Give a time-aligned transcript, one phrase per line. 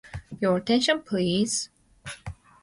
[0.39, 1.69] Your attention, please.